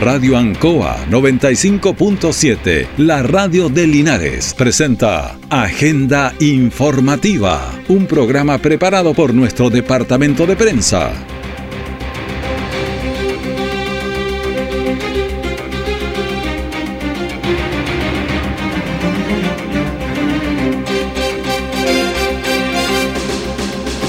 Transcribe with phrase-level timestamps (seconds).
[0.00, 9.68] Radio Ancoa 95.7, la radio de Linares, presenta Agenda Informativa, un programa preparado por nuestro
[9.68, 11.12] departamento de prensa.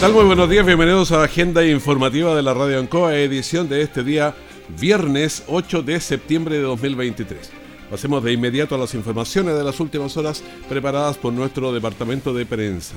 [0.02, 0.14] tal?
[0.14, 4.34] Muy buenos días, bienvenidos a Agenda Informativa de la Radio Ancoa, edición de este día,
[4.80, 7.52] viernes 8 de septiembre de 2023.
[7.90, 12.46] Pasemos de inmediato a las informaciones de las últimas horas preparadas por nuestro departamento de
[12.46, 12.96] prensa.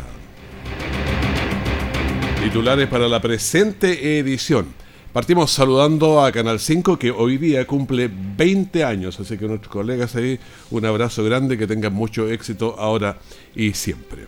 [2.43, 4.67] Titulares para la presente edición.
[5.13, 10.17] Partimos saludando a Canal 5 que hoy día cumple 20 años, así que nuestros colegas
[10.17, 10.39] ahí,
[10.71, 13.19] un abrazo grande, que tengan mucho éxito ahora
[13.55, 14.27] y siempre.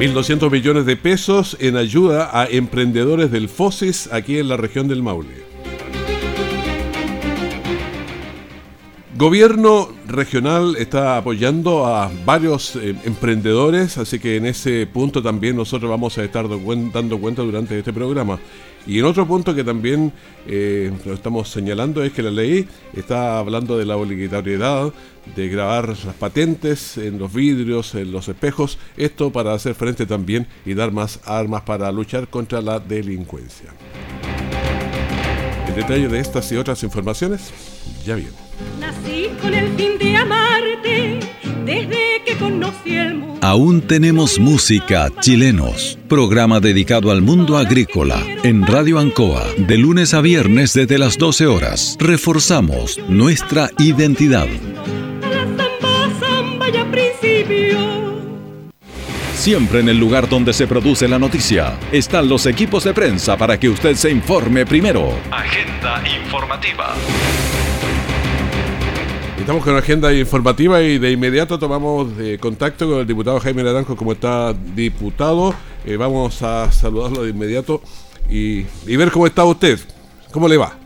[0.00, 5.02] 1.200 millones de pesos en ayuda a emprendedores del FOSIS aquí en la región del
[5.02, 5.39] Maule.
[9.20, 15.90] Gobierno regional está apoyando a varios eh, emprendedores, así que en ese punto también nosotros
[15.90, 18.38] vamos a estar dando cuenta durante este programa.
[18.86, 20.10] Y en otro punto que también
[20.46, 24.90] eh, lo estamos señalando es que la ley está hablando de la obligatoriedad
[25.36, 30.46] de grabar las patentes en los vidrios, en los espejos, esto para hacer frente también
[30.64, 33.74] y dar más armas para luchar contra la delincuencia.
[35.68, 37.52] El detalle de estas y otras informaciones
[38.06, 38.32] ya viene.
[39.10, 41.20] Nací con el fin de amarte
[41.64, 43.38] desde que conocí el mundo.
[43.42, 45.98] Aún tenemos música chilenos.
[46.08, 51.46] Programa dedicado al mundo agrícola en Radio Ancoa de lunes a viernes desde las 12
[51.46, 51.96] horas.
[51.98, 54.46] Reforzamos nuestra identidad.
[59.34, 63.58] Siempre en el lugar donde se produce la noticia están los equipos de prensa para
[63.58, 65.18] que usted se informe primero.
[65.30, 66.94] Agenda informativa.
[69.40, 73.62] Estamos con la agenda informativa y de inmediato tomamos eh, contacto con el diputado Jaime
[73.62, 75.54] Naranjo como está diputado.
[75.84, 77.80] Eh, vamos a saludarlo de inmediato
[78.28, 79.80] y, y ver cómo está usted.
[80.30, 80.76] ¿Cómo le va?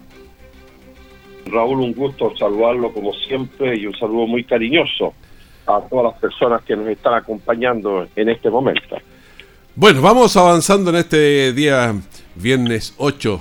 [1.46, 5.12] Raúl, un gusto saludarlo como siempre y un saludo muy cariñoso
[5.66, 8.96] a todas las personas que nos están acompañando en este momento.
[9.74, 11.94] Bueno, vamos avanzando en este día
[12.36, 13.40] viernes 8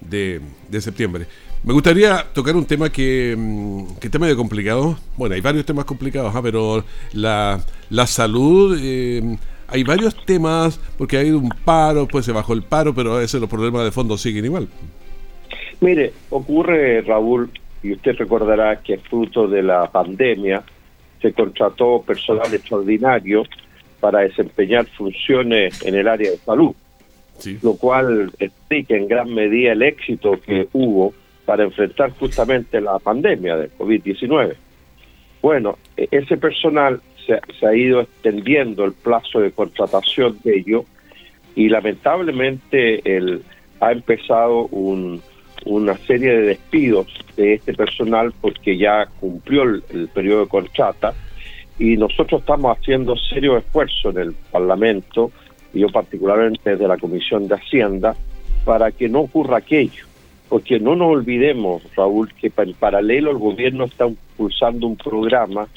[0.00, 0.40] de,
[0.80, 1.26] septiembre.
[1.64, 4.96] Me gustaría tocar un tema que, mm, que, está medio complicado.
[5.16, 6.40] Bueno, hay varios temas complicados, ¿ah?
[6.42, 7.60] pero la,
[7.90, 9.36] la salud, eh,
[9.66, 13.18] hay varios temas, porque ha habido un paro, pues se bajó el paro, pero a
[13.18, 14.68] veces los problemas de fondo siguen igual.
[15.80, 17.50] Mire, ocurre, Raúl,
[17.82, 20.62] y usted recordará que fruto de la pandemia,
[21.20, 23.42] se contrató personal extraordinario
[24.00, 26.74] para desempeñar funciones en el área de salud,
[27.62, 31.12] lo cual explica en gran medida el éxito que hubo
[31.48, 34.54] para enfrentar justamente la pandemia del COVID-19.
[35.40, 40.84] Bueno, e-, ese personal se, ha ido extendiendo el plazo de contratación de ello
[41.54, 43.42] y lamentablemente el,
[43.80, 45.22] ha empezado un,
[45.64, 51.14] una serie de despidos de este personal porque ya cumplió el, periodo de contrata
[51.78, 55.32] y nosotros estamos haciendo serio esfuerzo en el Parlamento
[55.72, 58.14] y yo particularmente desde la Comisión de Hacienda
[58.66, 60.07] para que no ocurra aquello.
[60.48, 65.68] Porque no nos olvidemos, Raúl, que en paralelo el gobierno está impulsando un programa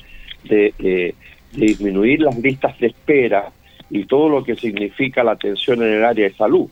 [0.43, 1.13] de,
[1.53, 3.51] disminuir las listas de espera
[3.89, 6.69] y todo lo que significa la atención en el área de salud.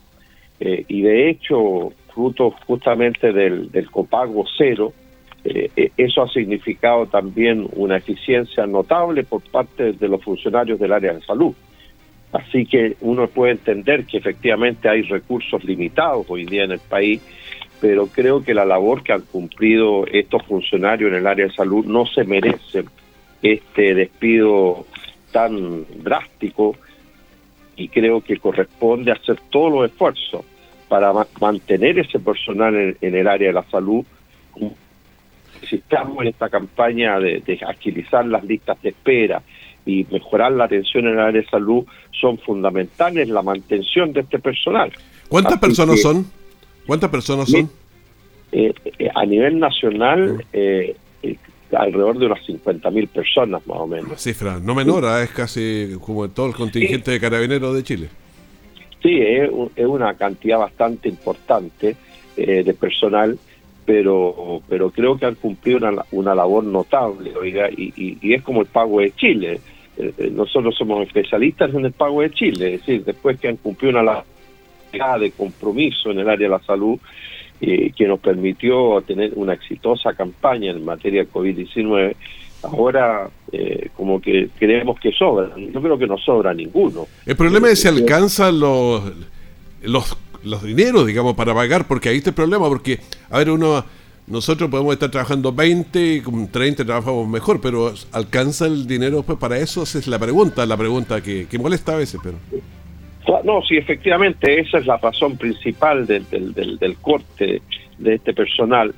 [0.58, 4.92] Eh, y de hecho, fruto justamente del, copago cero,
[5.44, 10.92] eh, eh, eso ha significado también una eficiencia notable por parte de los funcionarios del
[10.92, 11.54] área de salud.
[12.32, 17.20] Así que uno puede entender que efectivamente hay recursos limitados hoy día en el país,
[17.80, 21.84] pero creo que la labor que han cumplido estos funcionarios en el área de salud
[21.86, 22.84] no se merece
[23.42, 24.86] este despido
[25.32, 26.76] tan drástico
[27.76, 30.44] y creo que corresponde hacer todos los esfuerzos
[30.88, 34.04] para mantener ese personal en, el área de la salud.
[35.66, 39.42] Si estamos en esta campaña de, agilizar las listas de espera
[39.86, 44.38] y mejorar la atención en el área de salud, son fundamentales la mantención de este
[44.40, 44.92] personal.
[45.28, 46.39] ¿Cuántas personas son?
[46.86, 47.70] ¿Cuántas personas son?
[48.52, 50.96] Eh, eh, a nivel nacional, eh,
[51.72, 54.06] alrededor de unas 50.000 personas más o menos.
[54.06, 58.08] Una cifra no menor, es casi como todo el contingente de carabineros de Chile.
[59.02, 59.50] Sí, es,
[59.86, 61.96] una cantidad bastante importante
[62.36, 63.38] eh, de personal,
[63.86, 65.78] pero pero creo que han cumplido
[66.10, 69.60] una, labor notable, oiga, y, es como el pago de Chile.
[69.96, 73.56] Eh, eh, nosotros somos especialistas en el pago de Chile, es decir, después que han
[73.56, 74.24] cumplido una labor
[74.90, 76.98] de compromiso en el área de la salud,
[77.60, 82.14] eh, que nos permitió tener una exitosa campaña en materia de COVID-19,
[82.62, 85.50] ahora eh, como que creemos que sobra.
[85.56, 87.06] Yo creo que no sobra ninguno.
[87.26, 89.02] El problema es si alcanzan los,
[89.82, 92.98] los, los dineros, digamos, para pagar, porque ahí está el problema, porque,
[93.30, 93.84] a ver, uno...
[94.26, 99.36] Nosotros podemos estar trabajando 20 y con 30 trabajamos mejor, pero ¿alcanza el dinero pues
[99.38, 99.82] para eso?
[99.82, 102.20] Esa es la pregunta, la pregunta que, que molesta a veces.
[102.22, 102.36] pero
[103.44, 107.62] no, sí, efectivamente, esa es la razón principal del, del, del, corte
[107.98, 108.94] de este personal,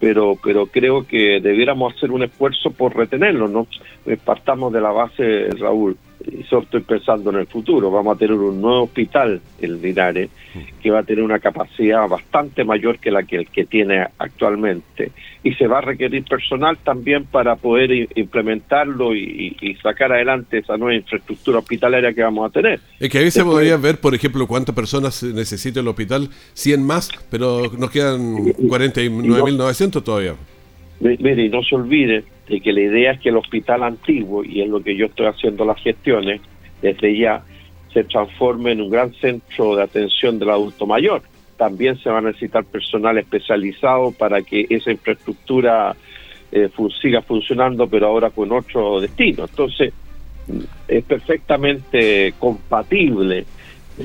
[0.00, 3.66] pero, pero creo que debiéramos hacer un esfuerzo por retenerlo, ¿no?
[4.06, 5.96] Eh, partamos de la base, Raúl,
[6.26, 10.30] y solo estoy pensando en el futuro, vamos a tener un nuevo hospital en Linares
[10.82, 15.12] que va a tener una capacidad bastante mayor que la que el que tiene actualmente.
[15.42, 20.94] Y se va a requerir personal también para poder implementarlo y, sacar adelante esa nueva
[20.94, 22.80] infraestructura hospitalaria que vamos a tener.
[22.98, 27.10] Es que ahí se podría ver, por ejemplo, cuántas personas necesita el hospital, 100 más,
[27.30, 30.34] pero nos quedan 49.900 todavía.
[30.98, 34.62] Mire, y no se olvide de que la idea es que el hospital antiguo, y
[34.62, 36.40] es lo que yo estoy haciendo las gestiones
[36.80, 37.42] desde ya,
[37.92, 41.22] se transforme en un gran centro de atención del adulto mayor.
[41.56, 45.96] También se va a necesitar personal especializado para que esa infraestructura
[46.52, 46.68] eh,
[47.00, 49.44] siga funcionando, pero ahora con otro destino.
[49.48, 49.92] Entonces,
[50.86, 53.46] es perfectamente compatible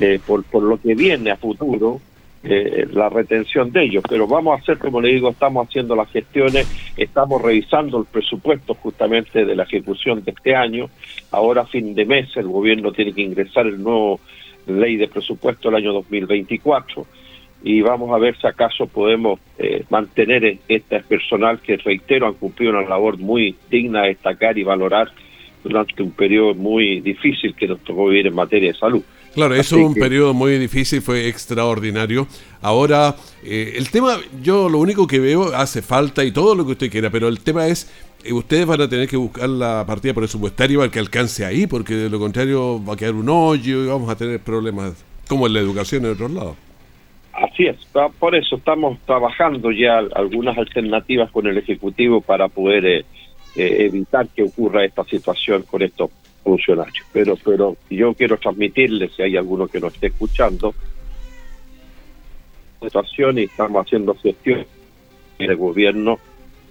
[0.00, 2.00] eh, por, por lo que viene a futuro
[2.44, 4.04] eh, la retención de ellos.
[4.08, 8.74] Pero vamos a hacer, como le digo, estamos haciendo las gestiones, estamos revisando el presupuesto
[8.74, 10.90] justamente de la ejecución de este año.
[11.30, 14.20] Ahora, fin de mes, el gobierno tiene que ingresar el nuevo
[14.66, 17.06] ley de presupuesto del año 2024
[17.64, 22.72] y vamos a ver si acaso podemos eh, mantener este personal que, reitero, han cumplido
[22.72, 25.12] una labor muy digna de destacar y valorar
[25.62, 29.02] durante un periodo muy difícil que nos tocó vivir en materia de salud.
[29.34, 32.26] Claro, eso es un periodo muy difícil, fue extraordinario.
[32.60, 36.72] Ahora, eh, el tema, yo lo único que veo, hace falta y todo lo que
[36.72, 37.90] usted quiera, pero el tema es,
[38.24, 41.94] eh, ustedes van a tener que buscar la partida presupuestaria para que alcance ahí, porque
[41.94, 45.54] de lo contrario va a quedar un hoyo y vamos a tener problemas como en
[45.54, 46.56] la educación en otros lados.
[47.32, 47.76] Así es,
[48.18, 53.04] por eso estamos trabajando ya algunas alternativas con el Ejecutivo para poder eh,
[53.56, 56.10] evitar que ocurra esta situación con estos
[56.42, 57.06] funcionarios.
[57.12, 60.74] Pero, pero yo quiero transmitirles, si hay alguno que nos esté escuchando,
[62.80, 64.66] situación y estamos haciendo gestión
[65.38, 66.18] el gobierno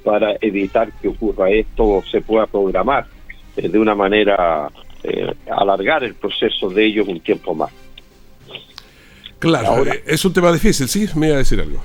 [0.03, 3.07] para evitar que ocurra esto o se pueda programar
[3.56, 4.69] eh, de una manera
[5.03, 7.71] eh, alargar el proceso de ellos un tiempo más.
[9.39, 11.81] Claro, eh, es un tema difícil, sí, me iba a decir algo.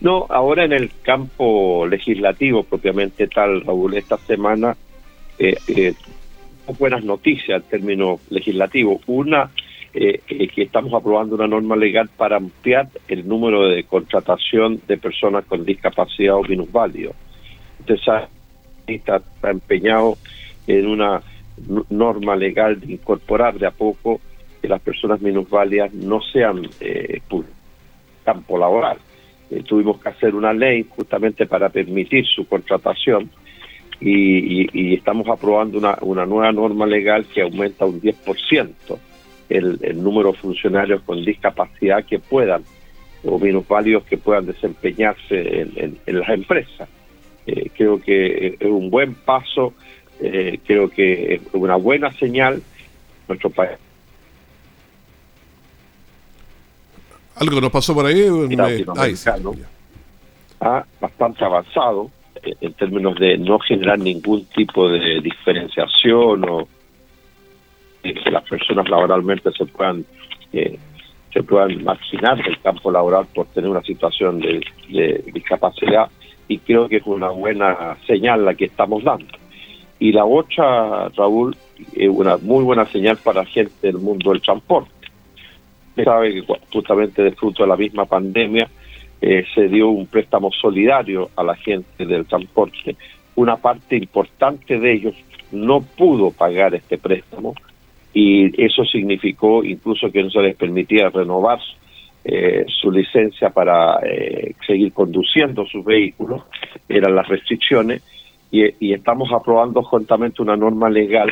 [0.00, 4.76] No, ahora en el campo legislativo propiamente tal, Raúl, esta semana
[5.38, 5.94] eh, eh,
[6.76, 9.00] buenas noticias en términos legislativos.
[9.06, 9.50] Una,
[9.94, 14.98] eh, eh, que estamos aprobando una norma legal para ampliar el número de contratación de
[14.98, 17.14] personas con discapacidad o minusválidos.
[17.78, 18.28] Entonces,
[18.86, 20.18] está, está empeñado
[20.66, 21.22] en una
[21.90, 24.20] norma legal de incorporar de a poco
[24.60, 27.20] que las personas minusválidas no sean eh,
[28.24, 28.98] campo laboral.
[29.50, 33.30] Eh, tuvimos que hacer una ley justamente para permitir su contratación
[34.00, 38.74] y, estamos aprobando una, una, nueva norma legal que aumenta un 10%
[39.48, 42.62] el, el número de funcionarios con discapacidad que puedan
[43.24, 46.88] o minusválidos que puedan desempeñarse en, las empresas.
[47.46, 49.74] Eh, creo que es un buen paso,
[50.20, 52.62] eh, creo que es una buena señal
[53.26, 53.78] nuestro país.
[57.36, 58.26] ¿Algo nos pasó por ahí?
[60.60, 62.10] ha bastante avanzado
[62.42, 66.68] en términos de no generar ningún tipo de diferenciación o
[68.02, 70.04] que las personas laboralmente se puedan
[70.52, 70.78] eh,
[71.32, 74.60] se puedan marginar del campo laboral por tener una situación de,
[75.32, 76.10] discapacidad
[76.48, 79.26] y creo que es una buena señal la que estamos dando.
[79.98, 81.54] Y la otra, Raúl,
[81.94, 84.90] es una muy buena señal para gente del mundo del transporte.
[86.02, 88.68] Sabe que justamente de fruto de la misma pandemia
[89.20, 92.96] eh, se dio un préstamo solidario a la gente del transporte.
[93.34, 95.14] Una parte importante de ellos
[95.52, 97.54] no pudo pagar este préstamo
[98.12, 101.58] y eso significó incluso que no se les permitía renovar
[102.24, 106.42] eh, su licencia para eh, seguir conduciendo sus vehículos,
[106.88, 108.02] eran las restricciones,
[108.50, 111.30] y, y, estamos aprobando juntamente una norma legal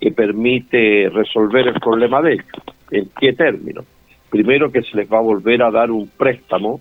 [0.00, 2.46] que permite resolver el problema de ellos.
[2.90, 3.84] ¿En qué términos?
[4.30, 6.80] Primero que se les va a volver a dar un préstamo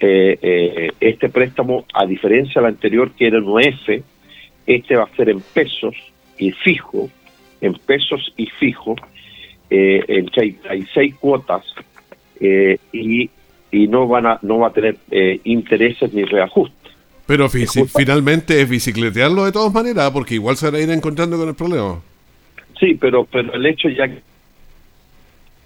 [0.00, 4.02] eh, eh, este préstamo, a diferencia del anterior que era en UF,
[4.66, 5.94] este va a ser en pesos
[6.38, 7.08] y fijo,
[7.60, 8.96] en pesos y fijo,
[9.70, 11.64] eh, en 36 cuotas
[12.40, 13.30] eh, y,
[13.72, 16.92] y no van a no va a tener eh, intereses ni reajustes.
[17.26, 21.48] Pero finalmente es bicicletearlo de todas maneras, porque igual se van a ir encontrando con
[21.48, 22.00] el problema.
[22.78, 24.20] Sí, pero, pero el hecho ya que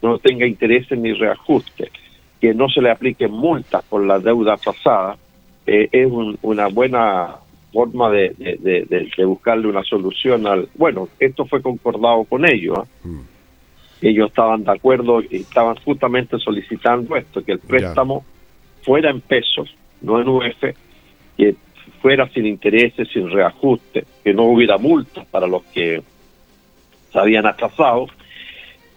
[0.01, 1.91] no tenga intereses ni reajustes,
[2.41, 5.17] que no se le apliquen multas por la deuda pasada,
[5.67, 6.09] eh, es
[6.43, 7.37] una buena
[7.73, 10.69] forma de, de, buscarle una solución al...
[10.75, 12.79] Bueno, esto fue concordado con ellos.
[12.79, 12.85] ¿ah?
[13.05, 13.21] Mm.
[14.03, 18.25] Ellos estaban de acuerdo y estaban justamente solicitando esto, que el préstamo
[18.83, 20.75] fuera en pesos, no en UF,
[21.37, 21.55] que
[22.01, 26.03] fuera sin intereses, sin reajuste, que no hubiera multas para los que
[27.13, 28.07] se habían atrasado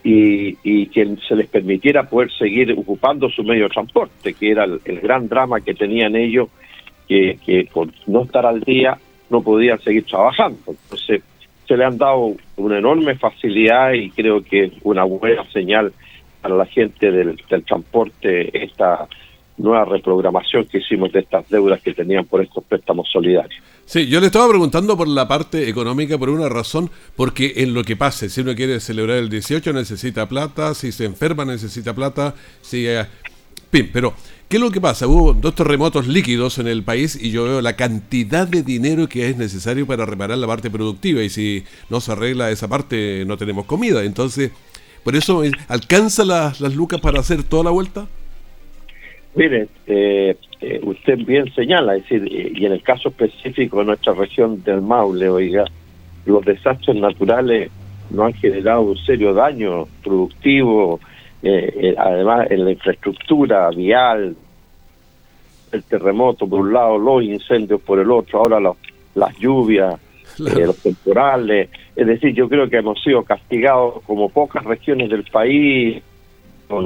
[0.03, 4.65] y, y, que se les permitiera poder seguir ocupando su medio de transporte, que era
[4.65, 6.50] el, gran drama que tenían ellos,
[7.07, 8.98] que, que por no estar al día
[9.29, 10.60] no podían seguir trabajando.
[10.67, 11.24] Entonces,
[11.67, 15.93] se le han dado una enorme facilidad y creo que es una buena señal
[16.41, 19.07] para la gente del, del transporte esta
[19.57, 23.62] nueva reprogramación que hicimos de estas deudas que tenían por estos préstamos solidarios.
[23.86, 27.83] Sí, yo le estaba preguntando por la parte económica por una razón, porque en lo
[27.83, 32.33] que pase, si uno quiere celebrar el 18 necesita plata, si se enferma necesita plata,
[32.62, 32.88] si...
[32.88, 33.05] Eh,
[33.91, 34.13] pero
[34.48, 35.07] ¿qué es lo que pasa?
[35.07, 39.29] Hubo dos terremotos líquidos en el país y yo veo la cantidad de dinero que
[39.29, 43.36] es necesario para reparar la parte productiva y si no se arregla esa parte no
[43.36, 44.03] tenemos comida.
[44.03, 44.51] Entonces,
[45.03, 48.07] por eso, ¿alcanza las, las lucas para hacer toda la vuelta?
[49.36, 53.86] Mire, eh, eh, usted bien señala, es decir, eh, y en el caso específico de
[53.86, 55.66] nuestra región del Maule, oiga,
[56.25, 57.72] los desastres naturales
[58.12, 61.00] no han generado un serio daño productivo,
[61.98, 64.36] además en la infraestructura vial,
[65.72, 68.60] el terremoto por un lado, los incendios por el otro, ahora
[69.16, 70.00] las lluvias,
[70.38, 76.02] los temporales, es decir, yo creo que hemos sido castigados como pocas regiones del país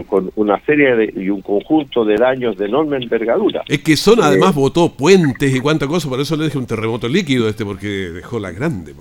[0.08, 3.64] con, una serie de, y un conjunto de daños de enorme envergadura.
[3.68, 7.08] Es que son además votó puentes y cuánta cosa, por eso le dije un terremoto
[7.08, 8.94] líquido este, porque dejó la grande.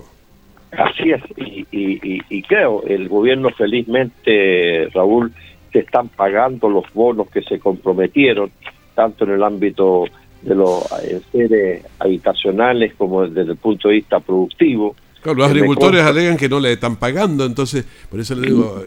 [0.71, 5.31] Así es, y, y, y, creo, el gobierno felizmente, Raúl,
[5.71, 8.51] se están pagando los bonos que se comprometieron,
[8.93, 10.05] tanto en el ámbito
[10.41, 10.83] de los
[11.31, 14.95] seres habitacionales como desde el punto de vista productivo.
[15.21, 18.83] Claro, los agricultores alegan que no le están pagando, entonces, por eso le digo,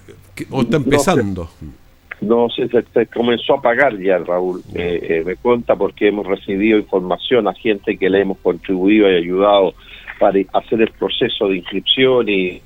[0.50, 1.79] o está empezando no
[2.54, 4.62] se, se, comenzó a pagar ya, Raúl.
[4.74, 9.16] Eh, eh, me cuenta porque hemos recibido información a gente que le hemos contribuido y
[9.16, 9.74] ayudado
[10.18, 12.60] para hacer el proceso de inscripción y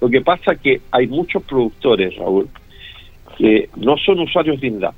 [0.00, 2.48] lo que pasa es que hay muchos productores, Raúl,
[3.36, 4.94] que no son usuarios de INDAP.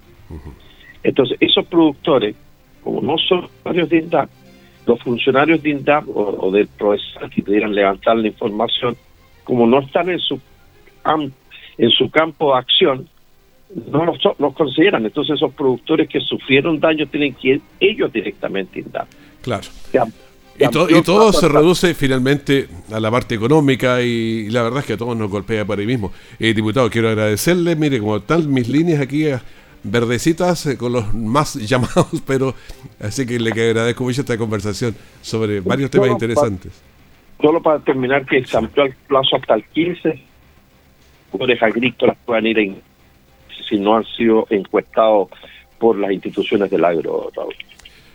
[1.03, 2.37] Entonces, esos productores,
[2.83, 4.31] como no son usuarios de INDAP,
[4.87, 8.97] los funcionarios de INDAP o, del profesor que pudieran levantar la información,
[9.43, 10.41] como no están en su
[11.79, 13.09] en su campo de acción,
[13.75, 15.05] no los, consideran.
[15.05, 19.07] Entonces esos productores que sufrieron daño tienen que ir ellos directamente dar.
[19.43, 19.69] Claro.
[20.59, 24.97] y, todo se reduce finalmente a la parte económica y, la verdad es que a
[24.97, 26.13] todos nos golpea por ahí mismo.
[26.39, 29.39] Eh, diputado, quiero agradecerle, mire, como están mis líneas aquí eh,
[29.83, 32.55] verdecitas eh, con los más llamados, pero
[33.01, 36.83] así que le agradezco mucho esta conversación sobre varios temas interesantes.
[37.41, 40.23] solo para terminar que se amplió el plazo hasta el 15,
[41.39, 42.90] los agrícolas puedan ir en
[43.71, 45.29] si no han sido encuestados
[45.79, 47.55] por las instituciones del agro, Raúl.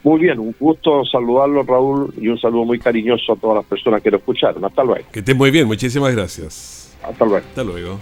[0.04, 4.04] Muy bien, un gusto saludarlo, Raúl, y un saludo muy cariñoso a todas las personas
[4.04, 4.64] que lo escucharon.
[4.64, 5.04] Hasta luego.
[5.12, 6.96] Que esté muy bien, muchísimas gracias.
[7.02, 7.46] Hasta luego.
[7.48, 8.00] Hasta luego.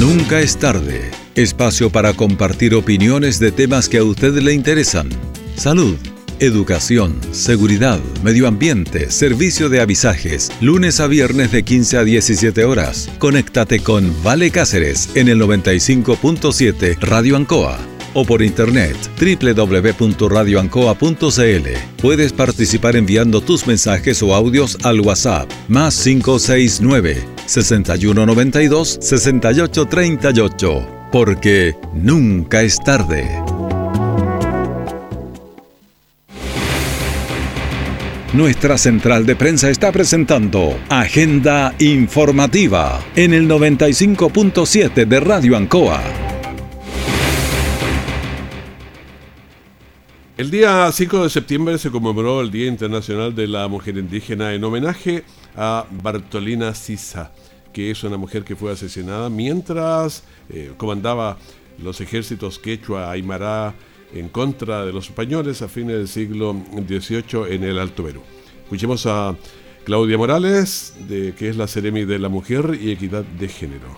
[0.00, 1.10] Nunca es tarde.
[1.36, 5.08] Espacio para compartir opiniones de temas que a usted le interesan.
[5.54, 5.96] Salud
[6.40, 13.10] Educación, seguridad, medio ambiente, servicio de avisajes, lunes a viernes de 15 a 17 horas.
[13.18, 17.76] Conéctate con Vale Cáceres en el 95.7 Radio Ancoa
[18.14, 21.68] o por internet www.radioancoa.cl.
[22.00, 32.62] Puedes participar enviando tus mensajes o audios al WhatsApp más 569 6192 6838 porque nunca
[32.62, 33.28] es tarde.
[38.34, 46.02] Nuestra central de prensa está presentando Agenda Informativa en el 95.7 de Radio Ancoa.
[50.36, 54.62] El día 5 de septiembre se conmemoró el Día Internacional de la Mujer Indígena en
[54.62, 55.24] homenaje
[55.56, 57.32] a Bartolina Sisa,
[57.72, 61.38] que es una mujer que fue asesinada mientras eh, comandaba
[61.82, 63.74] los ejércitos quechua, aymara,
[64.14, 68.22] en contra de los españoles a fines del siglo XVIII en el Alto Perú.
[68.64, 69.36] Escuchemos a
[69.84, 73.96] Claudia Morales, de, que es la Ceremi de la Mujer y Equidad de Género.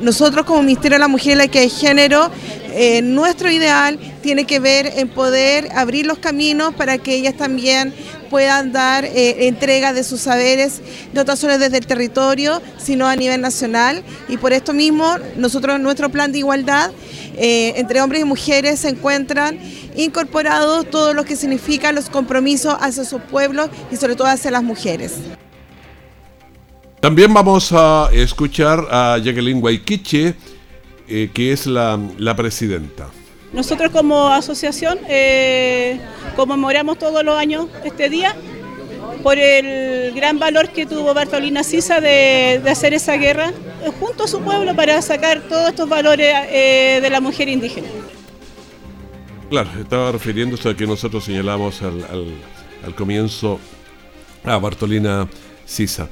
[0.00, 2.30] Nosotros como Ministerio de la Mujer y la Equidad de Género
[2.76, 7.94] Eh, nuestro ideal tiene que ver en poder abrir los caminos para que ellas también
[8.30, 10.80] puedan dar eh, entrega de sus saberes,
[11.12, 14.02] no tan solo desde el territorio, sino a nivel nacional.
[14.28, 16.90] Y por esto mismo, nosotros en nuestro plan de igualdad,
[17.36, 19.58] eh, entre hombres y mujeres, se encuentran
[19.96, 24.62] incorporados todo lo que significa los compromisos hacia sus pueblos y sobre todo hacia las
[24.62, 25.14] mujeres.
[27.00, 30.34] También vamos a escuchar a Jacqueline Guayquiche,
[31.06, 31.98] eh, que es la,
[32.34, 33.08] presidenta.
[33.52, 36.00] Nosotros como asociación eh,
[36.34, 38.34] conmemoramos todos los años este día
[39.22, 43.52] por el gran valor que tuvo Bartolina Sisa de, hacer esa guerra
[43.92, 47.88] junto a su pueblo para sacar todos estos valores de la mujer indígena.
[49.50, 52.04] Claro, estaba refiriéndose a que nosotros señalamos al,
[52.84, 53.60] al comienzo
[54.44, 55.28] a Bartolina
[55.64, 56.08] Sisa.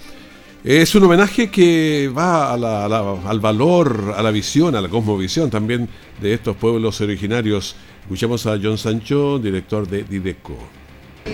[0.64, 5.88] Es un homenaje que va al valor, a la visión, a la cosmovisión también
[6.20, 7.74] de estos pueblos originarios.
[8.02, 10.56] Escuchamos a John Sancho, director de Dideco.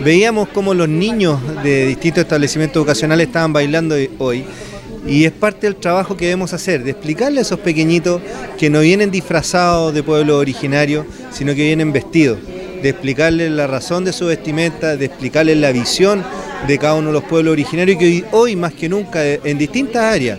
[0.02, 4.44] Veíamos cómo los niños de distintos establecimientos educacionales estaban bailando hoy
[5.06, 8.20] y es parte del trabajo que debemos hacer, de explicarle a esos pequeñitos
[8.58, 12.38] que no vienen disfrazados de pueblo originario, sino que vienen vestidos,
[12.82, 16.22] de explicarles la razón de su vestimenta, de explicarles la visión
[16.66, 20.38] de cada uno de los pueblos originarios que hoy, más que nunca en distintas áreas,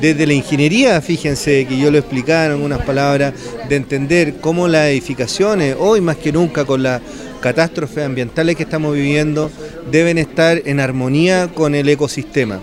[0.00, 3.34] desde la ingeniería, fíjense que yo lo explicaba en algunas palabras,
[3.68, 7.02] de entender cómo las edificaciones, hoy más que nunca con las
[7.40, 9.50] catástrofes ambientales que estamos viviendo,
[9.90, 12.60] deben estar en armonía con el ecosistema.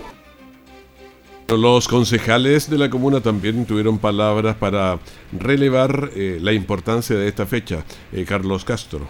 [1.48, 4.98] Los concejales de la comuna también tuvieron palabras para
[5.32, 7.84] relevar eh, la importancia de esta fecha.
[8.12, 9.08] Eh, Carlos Castro.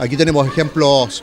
[0.00, 1.22] Aquí tenemos ejemplos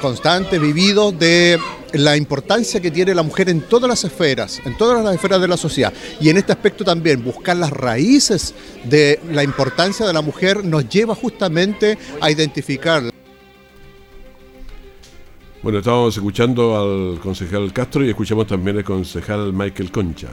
[0.00, 1.60] constantes, vividos, de
[1.92, 5.46] la importancia que tiene la mujer en todas las esferas, en todas las esferas de
[5.46, 5.92] la sociedad.
[6.20, 10.88] Y en este aspecto también, buscar las raíces de la importancia de la mujer nos
[10.88, 13.04] lleva justamente a identificar.
[15.66, 20.28] Bueno, estábamos escuchando al concejal Castro y escuchamos también al concejal Michael Concha.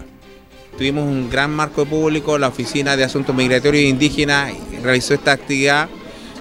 [0.78, 5.90] Tuvimos un gran marco público, la Oficina de Asuntos Migratorios e Indígenas realizó esta actividad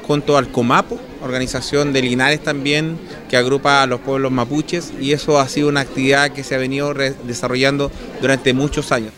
[0.02, 2.98] junto al COMAPO, organización de Linares también,
[3.30, 6.58] que agrupa a los pueblos mapuches, y eso ha sido una actividad que se ha
[6.58, 9.14] venido desarrollando durante muchos años.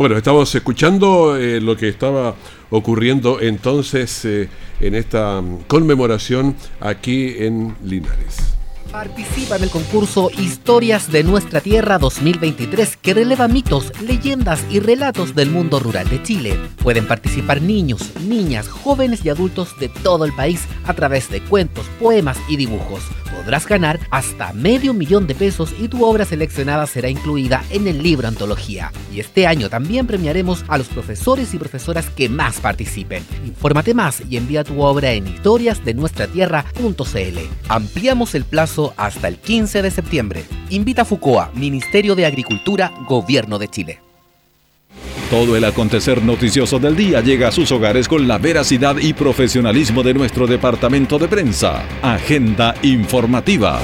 [0.00, 2.34] Bueno, estamos escuchando eh, lo que estaba
[2.70, 4.48] ocurriendo entonces eh,
[4.80, 8.59] en esta conmemoración aquí en Linares.
[8.92, 15.36] Participa en el concurso Historias de Nuestra Tierra 2023 que releva mitos, leyendas y relatos
[15.36, 16.58] del mundo rural de Chile.
[16.82, 21.86] Pueden participar niños, niñas, jóvenes y adultos de todo el país a través de cuentos,
[22.00, 27.08] poemas y dibujos podrás ganar hasta medio millón de pesos y tu obra seleccionada será
[27.08, 28.92] incluida en el libro antología.
[29.12, 33.24] Y este año también premiaremos a los profesores y profesoras que más participen.
[33.46, 37.38] Infórmate más y envía tu obra en historiasdenuestratierra.cl.
[37.68, 40.44] Ampliamos el plazo hasta el 15 de septiembre.
[40.70, 44.00] Invita a FUCOA, Ministerio de Agricultura, Gobierno de Chile.
[45.30, 50.02] Todo el acontecer noticioso del día llega a sus hogares con la veracidad y profesionalismo
[50.02, 51.84] de nuestro departamento de prensa.
[52.02, 53.80] Agenda informativa.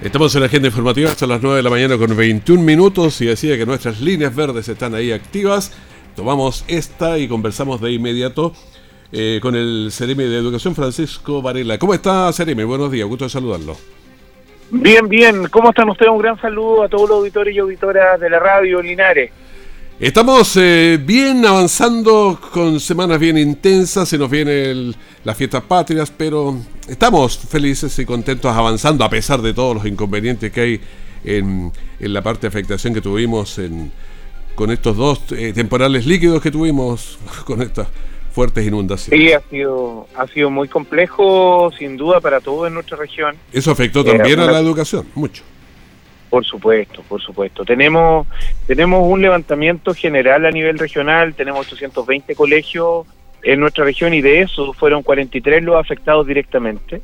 [0.00, 3.26] Estamos en la agenda informativa hasta las 9 de la mañana con 21 minutos y
[3.26, 5.72] decía que nuestras líneas verdes están ahí activas.
[6.16, 8.54] Tomamos esta y conversamos de inmediato
[9.12, 11.78] eh, con el Ceremi de Educación, Francisco Varela.
[11.78, 12.64] ¿Cómo está, Ceremi?
[12.64, 13.76] Buenos días, gusto de saludarlo.
[14.70, 15.48] Bien, bien.
[15.48, 16.12] ¿Cómo están ustedes?
[16.12, 19.30] Un gran saludo a todos los auditores y auditoras de la radio Linares.
[19.98, 24.94] Estamos eh, bien avanzando con semanas bien intensas, se nos vienen
[25.24, 30.52] las fiestas patrias, pero estamos felices y contentos avanzando a pesar de todos los inconvenientes
[30.52, 30.80] que hay
[31.24, 33.90] en, la parte de afectación que tuvimos en,
[34.54, 37.88] con estos dos eh, temporales líquidos que tuvimos con estas
[38.30, 39.20] fuertes inundaciones.
[39.20, 43.36] Sí, ha sido, ha sido muy complejo, sin duda, para todos en nuestra región.
[43.52, 45.42] Eso afectó también a la educación, mucho.
[46.30, 47.64] Por supuesto, por supuesto.
[47.64, 48.26] Tenemos
[48.66, 53.06] tenemos un levantamiento general a nivel regional, tenemos 820 colegios
[53.42, 57.00] en nuestra región y de esos fueron 43 los afectados directamente.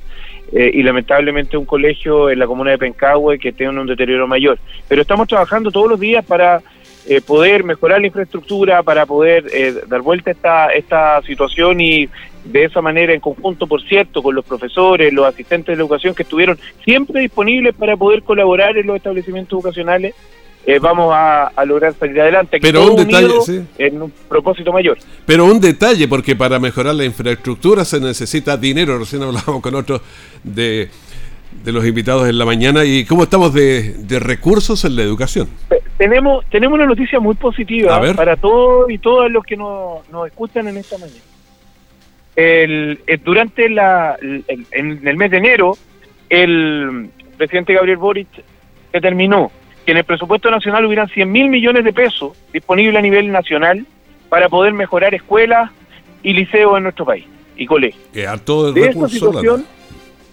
[0.52, 4.58] Eh, y lamentablemente un colegio en la comuna de Pencahue que tiene un deterioro mayor.
[4.86, 6.62] Pero estamos trabajando todos los días para
[7.06, 12.08] eh, poder mejorar la infraestructura, para poder eh, dar vuelta a esta, esta situación y
[12.44, 16.22] de esa manera, en conjunto, por cierto, con los profesores, los asistentes de educación que
[16.22, 20.14] estuvieron siempre disponibles para poder colaborar en los establecimientos educacionales,
[20.66, 22.58] eh, vamos a, lograr salir adelante.
[22.60, 24.96] Pero un detalle, en un propósito mayor.
[25.26, 28.98] Pero un detalle, porque para mejorar la infraestructura se necesita dinero.
[28.98, 30.00] Recién hablábamos con otros
[30.42, 30.88] de
[31.62, 32.84] de los invitados en la mañana.
[32.84, 35.48] ¿Y cómo estamos de, recursos en la educación?
[35.96, 40.68] Tenemos, tenemos una noticia muy positiva para todos y todas los que nos, nos escuchan
[40.68, 41.20] en esta mañana.
[42.36, 45.76] El, durante la, en el mes de enero,
[46.28, 48.28] el presidente Gabriel Boric
[48.92, 49.52] determinó
[49.84, 53.86] que en el presupuesto nacional hubieran 100 mil millones de pesos disponibles a nivel nacional
[54.28, 55.70] para poder mejorar escuelas
[56.22, 58.02] y liceos en nuestro país y colegios.
[58.12, 59.64] de esta situación,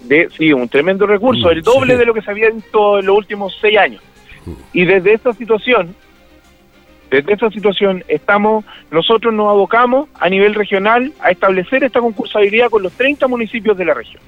[0.04, 3.06] de, sí, un tremendo recurso, mm, el doble de lo que se había visto en
[3.06, 4.02] los últimos seis años.
[4.46, 4.52] Mm.
[4.74, 5.96] Y desde esta situación,
[7.10, 12.84] desde esta situación estamos, nosotros nos abocamos a nivel regional a establecer esta concursabilidad con
[12.84, 14.22] los 30 municipios de la región.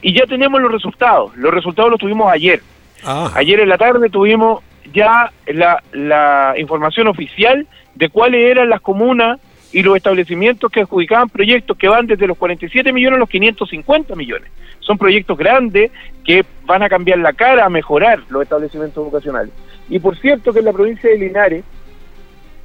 [0.00, 2.60] Y ya tenemos los resultados, los resultados los tuvimos ayer.
[3.04, 3.30] Ah.
[3.34, 9.38] Ayer en la tarde tuvimos ya la, la información oficial de cuáles eran las comunas
[9.72, 14.14] y los establecimientos que adjudicaban proyectos que van desde los 47 millones a los 550
[14.14, 14.50] millones.
[14.80, 15.90] Son proyectos grandes
[16.24, 19.52] que van a cambiar la cara, a mejorar los establecimientos educacionales.
[19.88, 21.64] Y por cierto que en la provincia de Linares,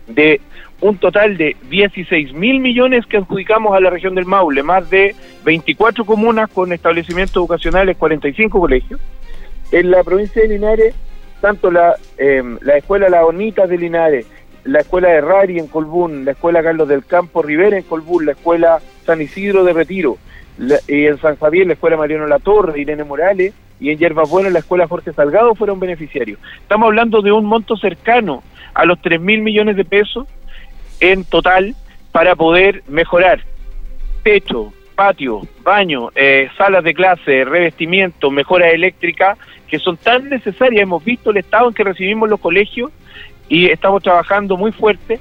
[0.08, 0.42] de
[0.80, 5.16] un total de 16 mil millones que adjudicamos a la región del Maule, más de
[5.44, 9.00] 24 comunas con establecimientos educacionales, 45 colegios.
[9.72, 10.96] En la provincia de Linares,
[11.42, 14.26] tanto la, eh, la Escuela La Bonita de Linares,
[14.68, 18.34] la Escuela de Rari en Colbún, la Escuela Carlos del Campo Rivera en Colbún, la
[18.34, 20.18] Escuela San Isidro de Retiro,
[20.88, 24.52] y en San Javier la Escuela Mariano La Torre, Irene Morales, y en Yerbas Buenas
[24.52, 26.40] la Escuela Jorge Salgado fueron beneficiarios.
[26.62, 30.28] Estamos hablando de un monto cercano a los 3 mil millones de pesos
[31.00, 31.74] en total
[32.12, 33.42] para poder mejorar
[34.24, 39.38] techo, patio, baño, eh, salas de clase, revestimiento, mejora eléctrica,
[39.70, 40.84] que son tan necesarias.
[40.84, 42.92] Hemos visto el estado en que recibimos los colegios
[43.50, 45.20] y estamos trabajando muy fuerte.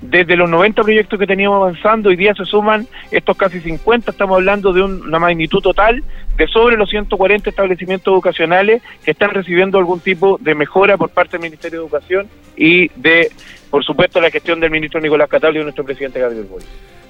[0.00, 4.36] Desde los 90 proyectos que teníamos avanzando, hoy día se suman estos casi 50, estamos
[4.36, 6.04] hablando de una magnitud total
[6.36, 11.38] de sobre los 140 establecimientos educacionales que están recibiendo algún tipo de mejora por parte
[11.38, 13.30] del Ministerio de Educación y de,
[13.70, 16.62] por supuesto, la gestión del ministro Nicolás Cataldo y de nuestro presidente Gabriel Boy.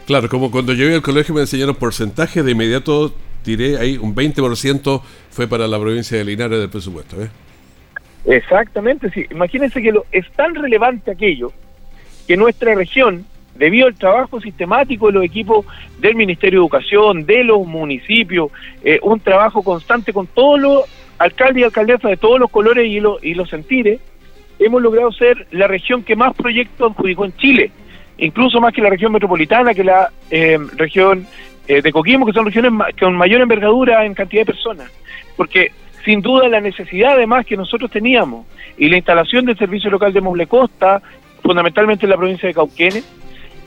[0.07, 5.03] Claro, como cuando llegué al colegio me enseñaron porcentajes, de inmediato tiré ahí un 20%
[5.31, 7.21] fue para la provincia de Linares del presupuesto.
[7.21, 7.29] ¿eh?
[8.27, 9.25] Exactamente, sí.
[9.31, 11.53] Imagínense que lo, es tan relevante aquello
[12.27, 15.65] que nuestra región, debido al trabajo sistemático de los equipos
[16.01, 18.51] del Ministerio de Educación, de los municipios,
[18.83, 20.85] eh, un trabajo constante con todos los
[21.19, 24.01] alcaldes y alcaldesas de todos los colores y, y los sentires,
[24.59, 27.71] hemos logrado ser la región que más proyectos adjudicó en Chile,
[28.19, 31.27] incluso más que la región metropolitana, que la eh, región
[31.69, 34.91] eh, de Coquimbo, que son regiones con mayor envergadura en cantidad de personas.
[35.37, 35.71] Porque
[36.07, 38.47] sin duda la necesidad además que nosotros teníamos
[38.79, 41.03] y la instalación del servicio local de Moble Costa,
[41.43, 43.05] fundamentalmente en la provincia de Cauquenes,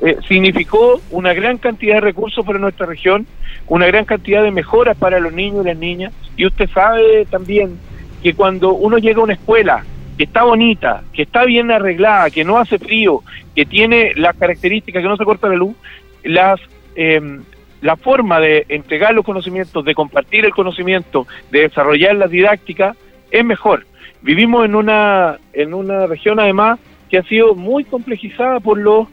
[0.01, 3.27] eh, significó una gran cantidad de recursos para nuestra región,
[3.67, 6.13] una gran cantidad de mejoras para los niños y las niñas.
[6.37, 7.77] Y usted sabe también
[8.23, 9.83] que cuando uno llega a una escuela
[10.17, 13.21] que está bonita, que está bien arreglada, que no hace frío,
[13.53, 15.75] que tiene las características, que no se corta la luz,
[16.23, 16.61] las
[16.95, 17.41] eh,
[17.81, 22.95] la forma de entregar los conocimientos, de compartir el conocimiento, de desarrollar la didáctica,
[23.31, 23.85] es mejor.
[24.21, 29.07] Vivimos en una, en una región además que ha sido muy complejizada por los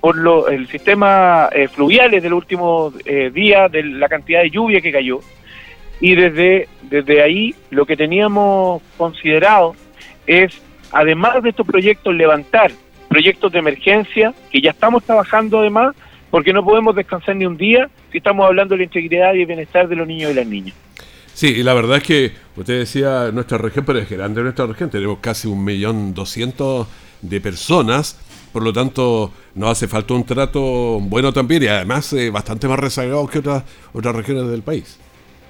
[0.00, 4.82] por lo, el sistema eh, fluviales del último eh, día, de la cantidad de lluvia
[4.82, 5.20] que cayó.
[5.98, 9.74] Y desde, desde ahí lo que teníamos considerado
[10.26, 10.60] es,
[10.92, 12.70] además de estos proyectos, levantar
[13.08, 15.96] proyectos de emergencia, que ya estamos trabajando además,
[16.34, 19.46] porque no podemos descansar ni un día si estamos hablando de la integridad y el
[19.46, 20.74] bienestar de los niños y las niñas.
[21.32, 24.90] Sí, y la verdad es que usted decía nuestra región, pero es grande nuestra región,
[24.90, 26.88] tenemos casi un millón doscientos
[27.22, 28.18] de personas,
[28.52, 32.80] por lo tanto nos hace falta un trato bueno también y además eh, bastante más
[32.80, 34.98] rezagado que otras otras regiones del país.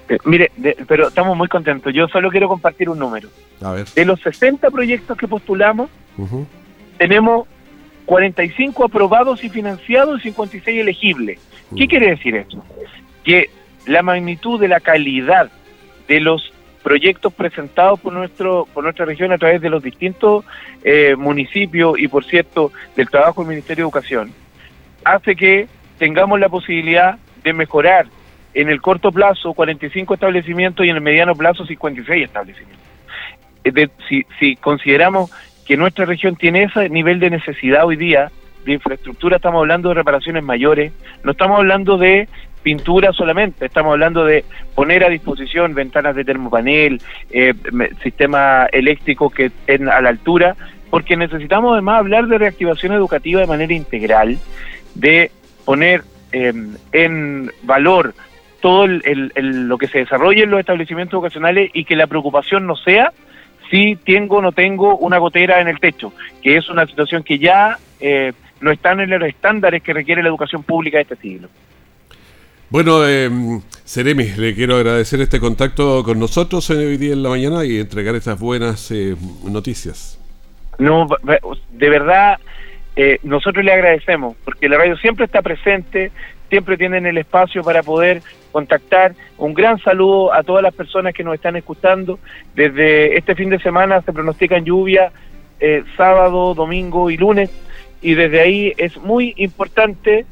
[0.07, 0.51] Eh, mire,
[0.87, 1.91] pero estamos muy contentos.
[1.95, 3.27] Yo solo quiero compartir un número.
[3.59, 3.87] A ver.
[3.87, 5.89] De los 60 proyectos que postulamos,
[6.99, 7.47] tenemos
[8.05, 11.39] 45 aprobados y financiados y 56 elegibles.
[11.75, 12.63] ¿Qué quiere decir esto?
[13.23, 13.49] Que
[13.85, 15.49] la magnitud de la calidad
[16.07, 20.45] de los proyectos presentados por nuestro por nuestra región a través de los distintos
[20.83, 24.31] eh, municipios y por cierto del trabajo del Ministerio de Educación
[25.03, 28.05] hace que tengamos la posibilidad de mejorar
[28.53, 32.85] en el corto plazo 45 establecimientos y en el mediano plazo 56 establecimientos.
[34.07, 35.31] si, si consideramos
[35.65, 38.31] que nuestra región tiene ese nivel de necesidad hoy día
[38.65, 40.91] de infraestructura, estamos hablando de reparaciones mayores,
[41.23, 42.27] no estamos hablando de
[42.63, 46.99] pintura solamente, estamos hablando de poner a disposición ventanas de termopanel,
[47.29, 47.53] eh,
[48.01, 50.55] sistemas eléctricos que estén a la altura,
[50.89, 54.39] porque necesitamos además hablar de reactivación educativa de manera integral,
[54.95, 55.29] de
[55.63, 56.01] poner
[56.31, 58.15] em, en valor
[58.61, 63.11] todo lo que se desarrolle en los establecimientos educacionales y que la preocupación no sea
[63.69, 67.39] si tengo o no tengo una gotera en el techo, que es una situación que
[67.39, 71.49] ya eh, no están en los estándares que requiere la educación pública de este siglo.
[72.69, 77.79] Bueno, eh, le quiero agradecer este contacto con nosotros hoy día en la mañana y
[77.79, 80.19] entregar estas buenas eh, noticias.
[80.79, 81.07] No,
[81.71, 82.37] de verdad,
[82.95, 86.11] eh, nosotros le agradecemos, porque la radio siempre está presente,
[86.49, 89.13] siempre tienen el espacio para poder contactar.
[89.37, 92.19] Un gran saludo a todas las personas que nos están escuchando.
[92.55, 95.11] Desde este fin de semana se pronostican lluvia
[95.59, 97.49] eh, sábado, domingo y lunes,
[98.01, 100.25] y desde ahí es muy importante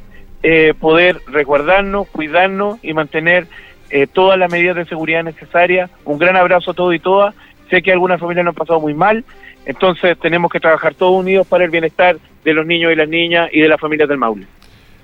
[0.43, 3.47] eh, poder resguardarnos, cuidarnos y mantener
[3.89, 5.89] eh, todas las medidas de seguridad necesarias.
[6.03, 7.33] Un gran abrazo a todos y todas.
[7.69, 9.23] Sé que algunas familias nos han pasado muy mal,
[9.65, 13.49] entonces tenemos que trabajar todos unidos para el bienestar de los niños y las niñas
[13.51, 14.45] y de las familias del Maule.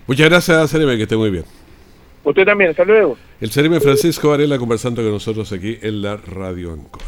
[0.10, 1.46] Muchas gracias, Cereme, que esté muy bien.
[2.24, 3.16] Usted también, hasta luego.
[3.40, 7.06] El Cereme Francisco Varela conversando con nosotros aquí en la Radio Ancoa.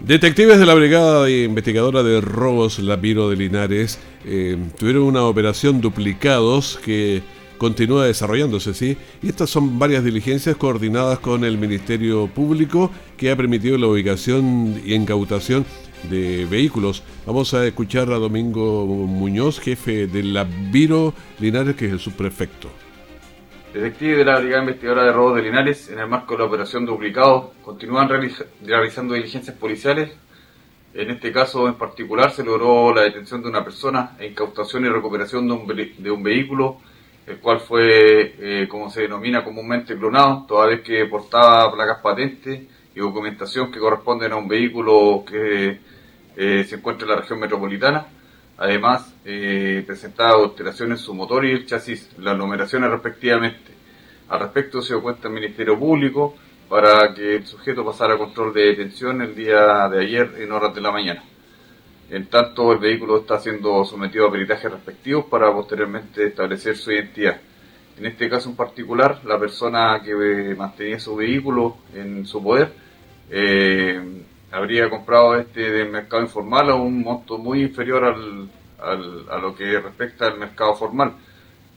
[0.00, 6.80] Detectives de la Brigada Investigadora de Robos Lapiro de Linares eh, tuvieron una operación duplicados
[6.84, 7.22] que
[7.56, 8.96] continúa desarrollándose, ¿sí?
[9.22, 14.82] Y estas son varias diligencias coordinadas con el Ministerio Público que ha permitido la ubicación
[14.84, 15.64] y incautación
[16.10, 17.02] de vehículos.
[17.26, 22.68] Vamos a escuchar a Domingo Muñoz, jefe de la Viro Linares, que es el subprefecto.
[23.72, 26.84] Detectives de la Brigada Investigadora de Robos de Linares, en el marco de la operación
[26.84, 30.12] Duplicado, continúan realizando diligencias policiales.
[30.92, 34.90] En este caso en particular se logró la detención de una persona e incautación y
[34.90, 36.76] recuperación de un, de un vehículo,
[37.26, 42.60] el cual fue, eh, como se denomina comúnmente, clonado, toda vez que portaba placas patentes
[42.94, 45.80] y documentación que corresponden a un vehículo que
[46.36, 48.06] eh, se encuentra en la región metropolitana.
[48.58, 53.72] Además, eh, presentaba alteraciones en su motor y el chasis, las numeraciones respectivamente.
[54.28, 56.34] Al respecto se dio cuenta el Ministerio Público
[56.68, 60.74] para que el sujeto pasara a control de detención el día de ayer en horas
[60.74, 61.22] de la mañana.
[62.10, 67.40] En tanto, el vehículo está siendo sometido a peritajes respectivos para posteriormente establecer su identidad.
[67.98, 72.72] En este caso en particular, la persona que mantenía su vehículo en su poder
[73.30, 74.00] eh,
[74.52, 78.48] habría comprado este del mercado informal a un monto muy inferior al,
[79.30, 81.14] a lo que respecta al mercado formal.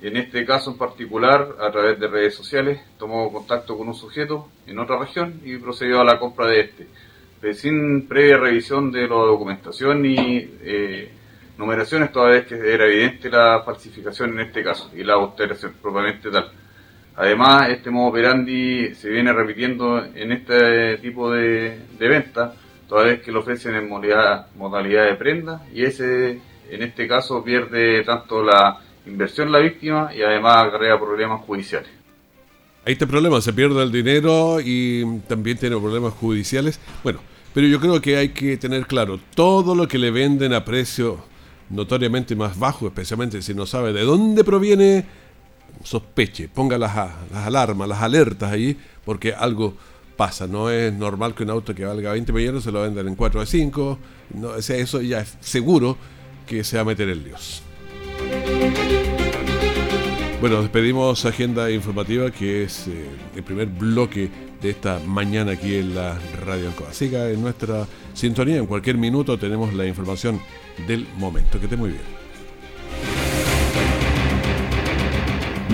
[0.02, 3.96] Y en este caso en particular, a través de redes sociales, tomó contacto con un
[3.96, 9.04] sujeto en otra región y procedió a la compra de este, sin previa revisión de
[9.04, 11.12] la documentación y eh,
[11.58, 16.30] numeraciones, toda vez que era evidente la falsificación en este caso y la alteración propiamente
[16.30, 16.52] tal.
[17.16, 22.54] Además, este modo operandi se viene repitiendo en este tipo de, de venta,
[22.88, 27.44] toda vez que lo ofrecen en modalidad, modalidad de prenda y ese en este caso
[27.44, 31.90] pierde tanto la inversión la víctima y además acarrea problemas judiciales.
[32.86, 36.80] Ahí está el problema, se pierde el dinero y también tiene problemas judiciales.
[37.04, 37.20] Bueno,
[37.54, 41.24] pero yo creo que hay que tener claro, todo lo que le venden a precio
[41.70, 45.06] notoriamente más bajo, especialmente si no sabe de dónde proviene,
[45.84, 49.76] sospeche, ponga las, las alarmas, las alertas ahí, porque algo
[50.16, 50.48] pasa.
[50.48, 53.42] No es normal que un auto que valga 20 millones se lo vendan en 4
[53.42, 54.00] o 5.
[54.36, 55.98] No, o eso ya es seguro
[56.48, 57.62] que se va a meter el Dios.
[60.42, 64.30] Bueno, despedimos Agenda Informativa, que es eh, el primer bloque
[64.62, 66.94] de esta mañana aquí en la Radio Ancoa.
[66.94, 70.40] Siga en nuestra sintonía, en cualquier minuto tenemos la información
[70.88, 71.58] del momento.
[71.58, 72.15] Que esté muy bien.